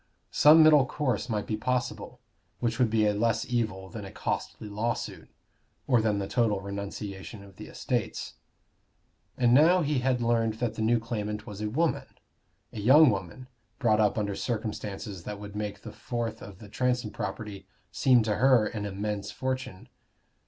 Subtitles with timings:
[0.31, 2.21] Some middle course might be possible,
[2.59, 5.29] which would be a less evil than a costly lawsuit,
[5.85, 8.33] or than the total renunciation of the estates.
[9.37, 12.07] And now he had learned that the new claimant was a woman
[12.73, 17.11] a young woman, brought up under circumstances that would make the fourth of the Transome
[17.11, 19.87] property seem to her an immense fortune.